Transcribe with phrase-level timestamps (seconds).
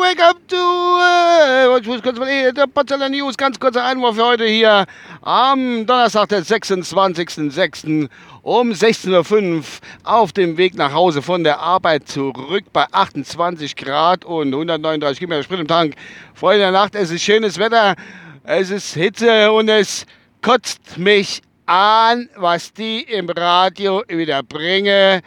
[0.00, 0.56] Wake up to.
[0.56, 2.28] Äh, ich muss kurz mal.
[2.28, 4.86] Äh, der Potsdamer News, ganz kurzer Einwurf für heute hier
[5.22, 8.08] am Donnerstag, der 26.06.
[8.42, 9.64] um 16.05 Uhr
[10.04, 15.42] auf dem Weg nach Hause von der Arbeit zurück bei 28 Grad und 139 Kilometer
[15.42, 15.96] Sprit im Tank.
[16.34, 17.96] Freunde der Nacht, es ist schönes Wetter,
[18.44, 20.06] es ist Hitze und es
[20.42, 25.22] kotzt mich an, was die im Radio wieder bringen.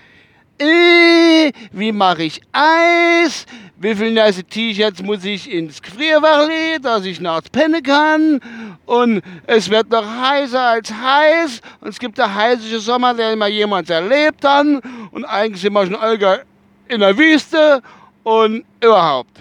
[0.60, 3.46] Äh, wie mache ich Eis?
[3.78, 8.40] Wie viele nice T-Shirts muss ich ins Gefrierfach legen, dass ich nachts pennen kann?
[8.86, 11.62] Und es wird noch heißer als heiß.
[11.82, 14.66] Und es gibt der heißeste Sommer, der immer jemand erlebt hat.
[15.12, 16.40] Und eigentlich sind wir schon Olga
[16.88, 17.82] in der Wüste.
[18.24, 19.38] Und überhaupt.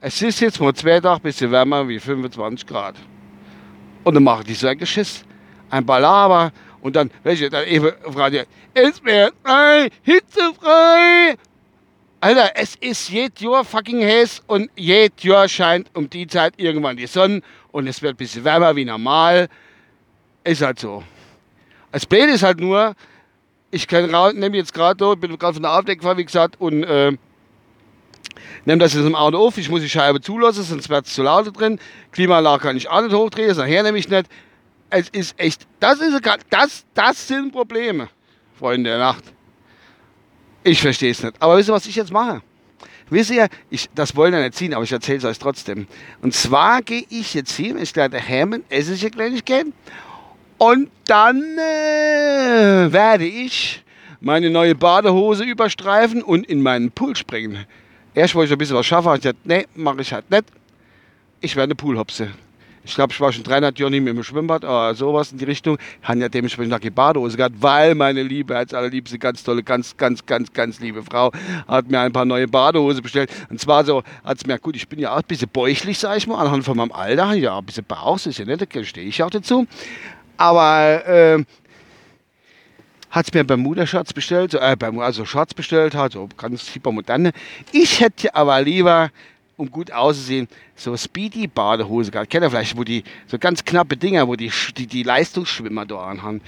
[0.00, 2.94] Es ist jetzt mal zwei Tage ein bisschen wärmer wie 25 Grad.
[4.02, 5.24] Und dann mache ich so ein Geschiss.
[5.68, 6.52] Ein Balaber
[6.82, 11.36] und dann, welche, dann eben fragt es wird frei, hitzefrei.
[12.20, 16.96] Alter, es ist jedes Jahr fucking heiß und jedes Jahr scheint um die Zeit irgendwann
[16.96, 19.48] die Sonne und es wird ein bisschen wärmer wie normal.
[20.44, 21.02] Ist halt so.
[21.92, 22.94] Das Blöd ist halt nur,
[23.70, 27.12] ich nehme jetzt gerade, bin gerade von der Arbeit weggefahren, wie gesagt, und äh,
[28.64, 29.56] nehme das jetzt im Auto auf.
[29.58, 31.78] Ich muss die Scheibe zulassen, sonst wird es zu laut drin.
[32.10, 34.28] Klimaanlage kann ich auch nicht hochdrehen, das nachher nehme ich nicht
[34.92, 38.08] es ist echt, das ist das, das sind Probleme,
[38.58, 39.24] Freunde der Nacht.
[40.62, 41.34] Ich verstehe es nicht.
[41.40, 42.42] Aber wisst ihr, was ich jetzt mache?
[43.10, 45.86] Wisst ihr, ich, das wollen wir nicht ziehen, aber ich erzähle es euch trotzdem.
[46.20, 49.66] Und zwar gehe ich jetzt hin, ich werde Hämen, esse ich Kleinigkeit.
[50.58, 53.82] Und dann äh, werde ich
[54.20, 57.66] meine neue Badehose überstreifen und in meinen Pool springen.
[58.14, 60.44] Erst wollte ich ein bisschen was schaffen, ich dachte, nee, mache ich halt nicht.
[61.40, 62.30] Ich werde eine Poolhopse.
[62.84, 65.44] Ich glaube, ich war schon 300 Jahre nicht mehr im Schwimmbad, aber sowas in die
[65.44, 65.78] Richtung.
[66.02, 69.96] Ich habe ja dementsprechend nach Badehose gehabt, weil meine Liebe, als allerliebste, ganz tolle, ganz,
[69.96, 71.30] ganz, ganz, ganz liebe Frau,
[71.68, 73.30] hat mir ein paar neue Badehose bestellt.
[73.50, 76.16] Und zwar so, hat es mir, gut, ich bin ja auch ein bisschen bäuchlich, sag
[76.16, 79.06] ich mal, anhand von meinem Alter, ja, ein bisschen Bauch, ist ja nett, da stehe
[79.06, 79.66] ich auch dazu.
[80.36, 81.44] Aber, äh,
[83.12, 87.32] hat es mir beim Mutterschatz bestellt, äh, also Schatz bestellt hat, so ganz super moderne.
[87.70, 89.10] Ich hätte aber lieber
[89.56, 92.30] um gut auszusehen, so Speedy-Badehose gehabt.
[92.30, 95.98] Kennt ihr vielleicht, wo die so ganz knappe Dinger, wo die, die, die Leistungsschwimmer da
[96.06, 96.40] anhaben.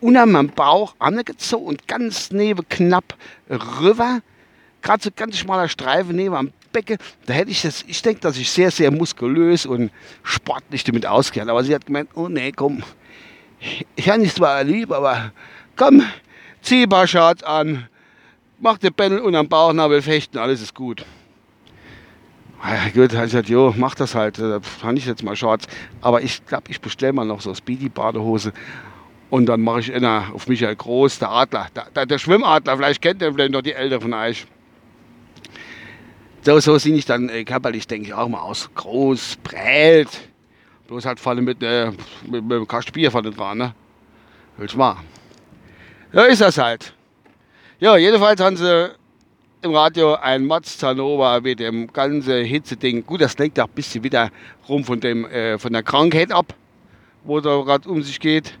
[0.00, 3.16] Unter am Bauch angezogen und ganz neben knapp
[3.48, 4.20] rüber.
[4.82, 6.98] Gerade so ganz schmaler Streifen neben am Becken.
[7.26, 9.90] Da hätte ich das, ich denke, dass ich sehr, sehr muskulös und
[10.22, 11.50] sportlich damit auskenne.
[11.50, 12.82] Aber sie hat gemeint, oh nee, komm,
[13.96, 15.32] ich habe nicht zwar lieb, aber
[15.76, 16.02] komm,
[16.60, 17.88] zieh ein paar Shorts an,
[18.58, 21.04] mach den Bändel unterm Bauchnabel fechten, alles ist gut.
[22.66, 24.38] Ja, gut, ich gesagt, jo, mach das halt.
[24.38, 25.66] Da fand ich jetzt mal Shorts.
[26.00, 28.52] Aber ich glaube, ich bestelle mal noch so Speedy-Badehose.
[29.28, 33.20] Und dann mache ich einer auf Michael Groß, der Adler, der, der Schwimmadler, vielleicht kennt
[33.20, 34.46] ihr vielleicht noch die Älteren von euch.
[36.42, 38.70] So, so sehe ich dann äh, körperlich, denke ich, auch mal aus.
[38.74, 40.08] Groß, breit.
[40.86, 41.90] Bloß halt vorne mit, äh,
[42.30, 43.74] mit, mit einem Kasten Bier vorne dran, ne?
[44.56, 44.96] Willst mal.
[46.12, 46.94] Ja, ist das halt.
[47.80, 48.90] Ja, jedenfalls haben sie
[49.64, 53.06] im Radio ein Mats Zanova mit dem ganzen Hitze-Ding.
[53.06, 54.30] Gut, das lenkt auch ein bisschen wieder
[54.68, 56.54] rum von, dem, äh, von der Krankheit ab,
[57.24, 58.58] wo da gerade um sich geht.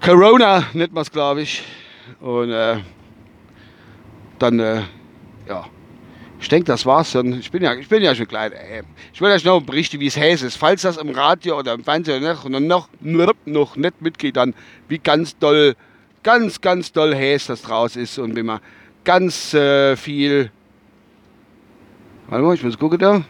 [0.00, 1.64] Corona nennt man es, glaube ich.
[2.20, 2.76] Und äh,
[4.38, 4.82] dann, äh,
[5.48, 5.66] ja,
[6.40, 7.40] ich denke, das war's dann.
[7.40, 8.52] Ich bin ja, ich bin ja schon klein.
[8.52, 8.82] Ey.
[9.12, 10.56] Ich will euch noch berichten, wie es heiß ist.
[10.56, 12.88] Falls das im Radio oder im Fernsehen noch, noch,
[13.46, 14.54] noch nicht mitgeht, dann
[14.86, 15.74] wie ganz doll,
[16.22, 18.60] ganz, ganz doll heiß das draußen ist und wie man
[19.08, 20.50] ganz äh, viel.
[22.26, 23.22] Warte mal, ich muss gucken da.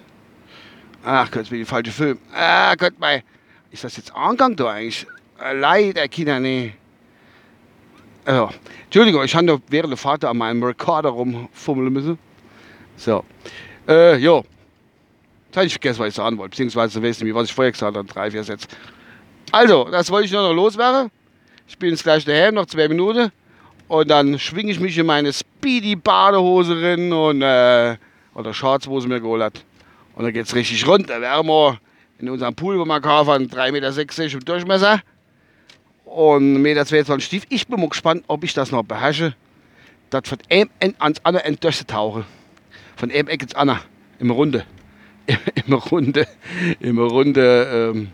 [1.05, 2.19] Ach Gott, bin die falsche Film.
[2.34, 3.22] Ah Gott, mein.
[3.71, 5.06] Ist das jetzt Angang da eigentlich?
[5.41, 6.75] Äh, leider, Kinder, nee.
[8.25, 8.50] Also,
[8.87, 12.19] Entschuldigung, ich habe während der Fahrt an meinem Recorder rumfummeln müssen.
[12.97, 13.25] So.
[13.87, 14.44] Äh, jo.
[15.47, 16.50] Jetzt habe ich vergessen, was ich sagen wollte.
[16.50, 18.67] Beziehungsweise wissen wie was ich vorher gesagt habe, drei, vier Sätze.
[19.52, 21.08] Also, das wollte ich nur noch loswerden.
[21.69, 23.31] Ich bin jetzt gleich daher, noch zwei Minuten.
[23.88, 27.96] Und dann schwinge ich mich in meine Speedy-Badehose rein und, äh,
[28.35, 29.64] oder Shorts, wo sie mir geholt hat.
[30.14, 31.20] Und dann geht es richtig runter.
[31.20, 31.79] Wir haben wir
[32.19, 35.02] in unserem Pool, wo wir kaufen, 3,60 Meter im Durchmesser
[36.05, 37.44] und 1,22 Meter tief.
[37.49, 39.35] Ich bin mal gespannt, ob ich das noch beherrsche,
[40.11, 42.25] das von einem Ende ans andere Ende durchzutauchen.
[42.96, 43.81] Von einem Ecke ins andere.
[44.19, 44.64] Im Runde.
[45.67, 46.26] Im Runde.
[46.81, 48.08] Im Runde ähm,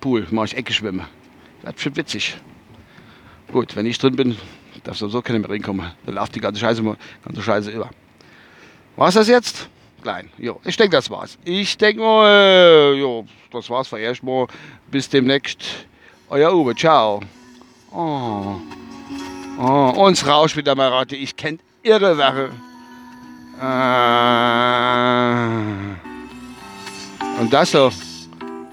[0.00, 0.26] Pool.
[0.30, 1.04] Mache ich Ecke schwimmen.
[1.62, 2.36] Das wird witzig.
[3.52, 4.36] Gut, wenn ich drin bin,
[4.84, 5.90] darf sowieso keiner mehr reinkommen.
[6.06, 6.82] Dann läuft die ganze Scheiße,
[7.24, 7.90] ganze Scheiße über.
[8.96, 9.68] War's das jetzt?
[10.02, 10.30] Klein.
[10.38, 11.36] Jo, ich denke, das war's.
[11.44, 14.46] Ich denke mal, jo, das war's für erstmal.
[14.90, 15.62] Bis demnächst.
[16.28, 17.20] Euer Uwe, ciao.
[17.92, 18.56] Oh.
[19.58, 21.16] Oh, uns rauscht wieder mal Rate.
[21.16, 22.50] Ich kennt irre Sache.
[23.60, 23.64] Äh,
[27.40, 27.90] und das so.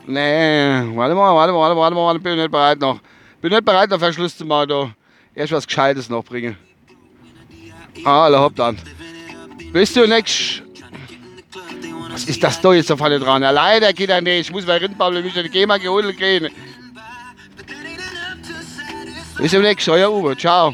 [0.06, 3.00] Nee, warte mal, warte mal, warte mal, warte mal, bin nicht bereit noch.
[3.42, 4.92] Bin nicht bereit, auf Verschluss zu machen, da.
[5.36, 6.58] Erst was Gescheites noch bringen.
[8.04, 8.78] Ah, hopp dann.
[9.72, 10.62] Bist du nix?
[12.10, 13.44] Was ist das da jetzt auf alle dran?
[13.44, 14.48] Ja, leider geht er nicht.
[14.48, 16.50] Ich muss bei Rindbabel mich die GEMA geholt gehen.
[19.38, 20.36] Bis zum nächsten Mal, euer Uwe.
[20.36, 20.74] Ciao.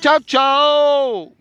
[0.00, 1.32] Ciao, ciao.